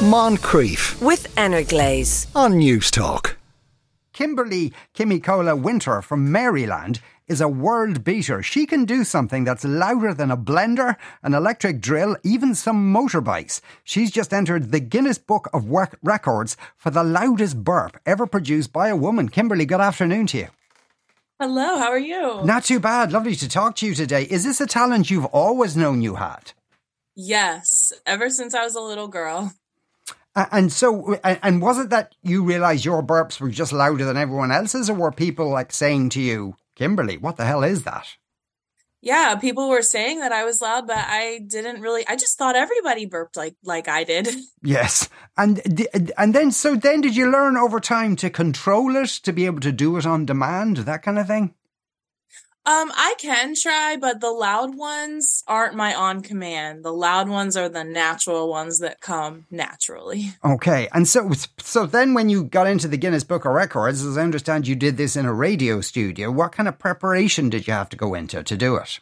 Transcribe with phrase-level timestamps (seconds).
[0.00, 3.36] Moncrieff with Energlaze on Newstalk.
[4.14, 8.42] Kimberly Kimycola Winter from Maryland is a world beater.
[8.42, 13.60] She can do something that's louder than a blender, an electric drill, even some motorbikes.
[13.84, 18.72] She's just entered the Guinness Book of Work Records for the loudest burp ever produced
[18.72, 19.28] by a woman.
[19.28, 20.48] Kimberly, good afternoon to you.
[21.38, 22.42] Hello, how are you?
[22.42, 23.12] Not too bad.
[23.12, 24.22] Lovely to talk to you today.
[24.22, 26.52] Is this a talent you've always known you had?
[27.14, 29.52] Yes, ever since I was a little girl.
[30.36, 34.52] And so, and was it that you realised your burps were just louder than everyone
[34.52, 38.06] else's, or were people like saying to you, Kimberly, what the hell is that?
[39.02, 42.06] Yeah, people were saying that I was loud, but I didn't really.
[42.06, 44.28] I just thought everybody burped like like I did.
[44.62, 45.08] Yes,
[45.38, 45.86] and
[46.18, 49.60] and then so then did you learn over time to control it, to be able
[49.60, 51.54] to do it on demand, that kind of thing?
[52.66, 56.84] Um, I can try, but the loud ones aren't my on command.
[56.84, 60.32] The loud ones are the natural ones that come naturally.
[60.44, 64.18] Okay, and so so then when you got into the Guinness Book of Records, as
[64.18, 66.30] I understand, you did this in a radio studio.
[66.30, 69.00] What kind of preparation did you have to go into to do it?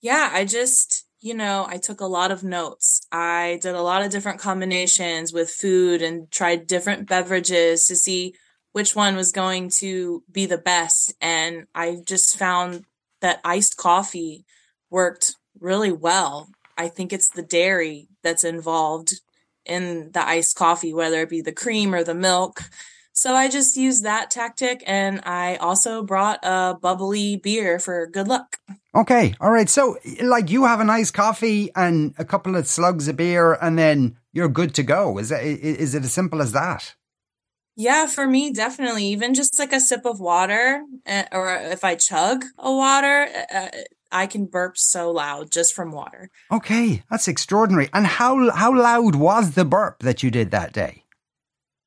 [0.00, 3.06] Yeah, I just you know I took a lot of notes.
[3.10, 8.34] I did a lot of different combinations with food and tried different beverages to see
[8.74, 11.14] which one was going to be the best.
[11.20, 12.84] And I just found
[13.20, 14.44] that iced coffee
[14.90, 16.48] worked really well.
[16.76, 19.20] I think it's the dairy that's involved
[19.64, 22.62] in the iced coffee, whether it be the cream or the milk.
[23.12, 28.26] So I just used that tactic and I also brought a bubbly beer for good
[28.26, 28.58] luck.
[28.92, 29.36] Okay.
[29.40, 29.68] All right.
[29.68, 33.78] So like you have a nice coffee and a couple of slugs of beer and
[33.78, 35.16] then you're good to go.
[35.18, 36.96] Is that, is it as simple as that?
[37.76, 39.06] Yeah, for me, definitely.
[39.06, 43.70] Even just like a sip of water, uh, or if I chug a water, uh,
[44.12, 46.30] I can burp so loud just from water.
[46.52, 47.88] Okay, that's extraordinary.
[47.92, 51.02] And how how loud was the burp that you did that day?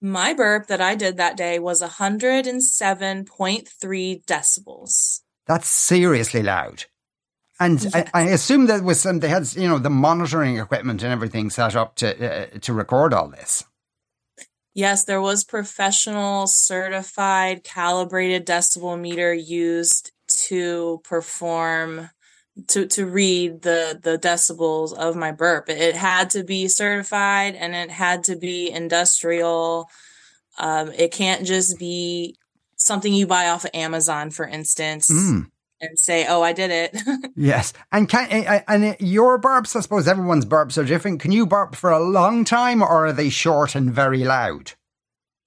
[0.00, 5.20] My burp that I did that day was 107.3 decibels.
[5.46, 6.84] That's seriously loud.
[7.60, 7.94] And yes.
[7.94, 11.50] I, I, assume that was some they had you know the monitoring equipment and everything
[11.50, 13.64] set up to uh, to record all this.
[14.74, 20.10] Yes, there was professional certified calibrated decibel meter used
[20.48, 22.10] to perform
[22.68, 25.68] to to read the the decibels of my burp.
[25.68, 29.88] It had to be certified and it had to be industrial.
[30.58, 32.36] Um, it can't just be
[32.76, 35.10] something you buy off of Amazon, for instance.
[35.10, 35.46] Mm.
[35.84, 36.96] And say, "Oh, I did it."
[37.36, 39.76] yes, and can eh, eh, and eh, your burps.
[39.76, 41.20] I suppose everyone's burps are different.
[41.20, 44.72] Can you burp for a long time, or are they short and very loud?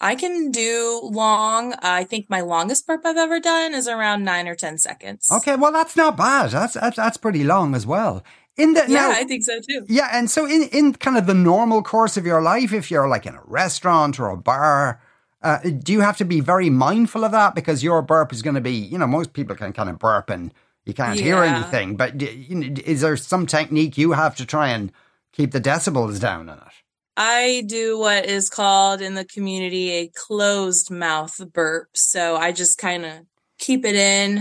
[0.00, 1.74] I can do long.
[1.80, 5.28] I think my longest burp I've ever done is around nine or ten seconds.
[5.30, 6.50] Okay, well that's not bad.
[6.50, 8.22] That's that's, that's pretty long as well.
[8.56, 9.84] In the yeah, now, I think so too.
[9.86, 13.08] Yeah, and so in in kind of the normal course of your life, if you're
[13.08, 15.00] like in a restaurant or a bar,
[15.46, 18.56] uh, do you have to be very mindful of that because your burp is going
[18.56, 20.52] to be, you know, most people can kind of burp and
[20.84, 21.22] you can't yeah.
[21.22, 21.94] hear anything.
[21.94, 24.90] But is there some technique you have to try and
[25.32, 26.74] keep the decibels down on it?
[27.16, 31.90] I do what is called in the community a closed mouth burp.
[31.94, 33.20] So I just kind of
[33.56, 34.38] keep it in.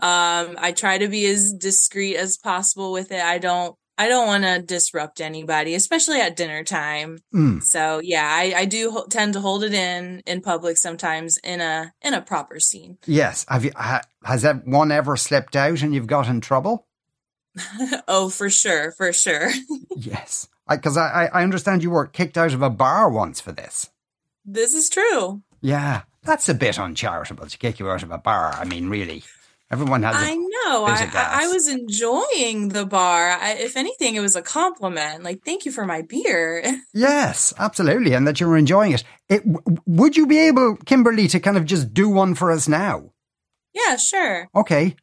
[0.00, 3.22] Um, I try to be as discreet as possible with it.
[3.22, 7.18] I don't I don't want to disrupt anybody, especially at dinner time.
[7.32, 7.62] Mm.
[7.62, 11.60] So yeah, I, I do ho- tend to hold it in in public sometimes in
[11.60, 12.98] a in a proper scene.
[13.06, 13.46] Yes.
[13.48, 16.86] Have you ha, has that one ever slipped out and you've got in trouble?
[18.08, 19.50] oh, for sure, for sure.
[19.96, 23.52] yes because I, I, I understand you were kicked out of a bar once for
[23.52, 23.90] this.
[24.44, 25.42] This is true.
[25.60, 28.52] Yeah, that's a bit uncharitable to kick you out of a bar.
[28.52, 29.24] I mean, really.
[29.74, 30.14] Everyone has.
[30.16, 30.84] I know.
[30.86, 31.10] I,
[31.42, 33.30] I, was enjoying the bar.
[33.30, 35.24] I, if anything, it was a compliment.
[35.24, 36.62] Like, thank you for my beer.
[36.94, 39.02] yes, absolutely, and that you were enjoying it.
[39.28, 39.42] it.
[39.84, 43.10] Would you be able, Kimberly, to kind of just do one for us now?
[43.72, 44.48] Yeah, sure.
[44.54, 44.94] Okay.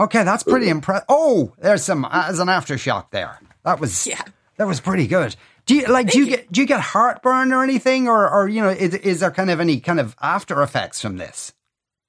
[0.00, 1.04] Okay, that's pretty impressive.
[1.10, 3.38] Oh, there's some uh, as an aftershock there.
[3.64, 4.22] That was yeah.
[4.56, 5.36] That was pretty good.
[5.66, 6.10] Do you like?
[6.10, 9.20] Do you, get do you get heartburn or anything, or or you know, is, is
[9.20, 11.52] there kind of any kind of after effects from this?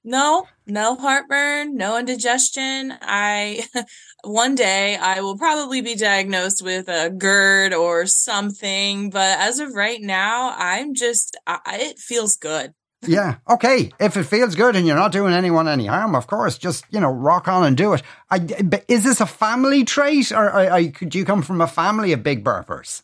[0.04, 2.94] No, no heartburn, no indigestion.
[3.02, 3.66] I
[4.24, 9.74] one day I will probably be diagnosed with a GERD or something, but as of
[9.74, 12.74] right now, I'm just I, it feels good
[13.06, 13.36] yeah.
[13.48, 13.90] Okay.
[14.00, 17.00] If it feels good and you're not doing anyone any harm, of course, just, you
[17.00, 18.02] know, rock on and do it.
[18.30, 18.46] I,
[18.88, 22.22] is this a family trait or, or, or could you come from a family of
[22.22, 23.02] big burpers?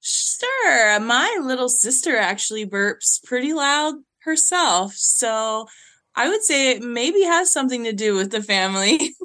[0.00, 1.00] Sure.
[1.00, 4.94] My little sister actually burps pretty loud herself.
[4.94, 5.66] So
[6.14, 9.14] I would say it maybe has something to do with the family.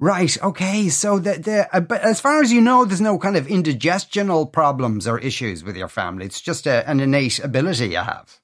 [0.00, 0.36] Right.
[0.42, 0.90] Okay.
[0.90, 4.44] So the the uh, but as far as you know, there's no kind of indigestional
[4.44, 6.26] problems or issues with your family.
[6.26, 8.38] It's just a, an innate ability you have.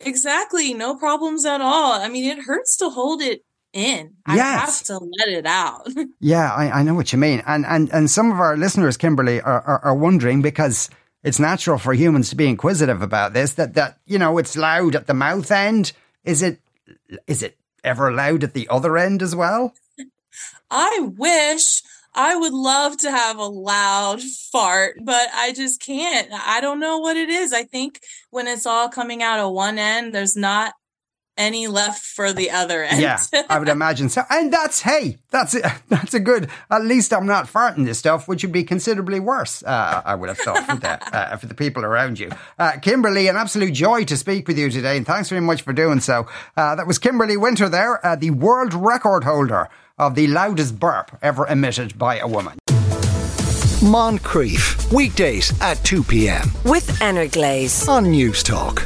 [0.00, 0.74] Exactly.
[0.74, 1.92] No problems at all.
[1.92, 4.14] I mean, it hurts to hold it in.
[4.26, 4.60] I Yes.
[4.78, 5.88] have to let it out.
[6.20, 7.42] Yeah, I, I know what you mean.
[7.46, 10.90] And and and some of our listeners, Kimberly, are, are are wondering because
[11.22, 13.54] it's natural for humans to be inquisitive about this.
[13.54, 15.92] That that you know it's loud at the mouth end.
[16.24, 16.60] Is it
[17.26, 19.72] is it ever loud at the other end as well?
[20.70, 21.82] I wish
[22.14, 26.28] I would love to have a loud fart, but I just can't.
[26.32, 27.52] I don't know what it is.
[27.52, 28.00] I think
[28.30, 30.74] when it's all coming out of one end, there's not
[31.36, 33.00] any left for the other end.
[33.00, 33.18] Yeah,
[33.48, 34.22] I would imagine so.
[34.30, 36.48] And that's hey, that's a, that's a good.
[36.70, 39.62] At least I'm not farting this stuff, which would be considerably worse.
[39.62, 42.30] Uh, I would have thought for the uh, for the people around you.
[42.58, 45.72] Uh, Kimberly, an absolute joy to speak with you today, and thanks very much for
[45.72, 46.26] doing so.
[46.56, 49.68] Uh, that was Kimberly Winter there, uh, the world record holder
[49.98, 52.58] of the loudest burp ever emitted by a woman.
[53.80, 56.50] Moncrieff, weekdays at 2 p.m.
[56.64, 57.88] with Energlaze.
[57.88, 58.82] on Newstalk.